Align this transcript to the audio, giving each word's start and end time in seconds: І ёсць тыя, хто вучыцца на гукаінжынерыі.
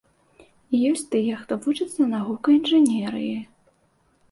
І 0.77 0.79
ёсць 0.91 1.03
тыя, 1.11 1.35
хто 1.43 1.59
вучыцца 1.67 2.09
на 2.15 2.23
гукаінжынерыі. 2.31 3.39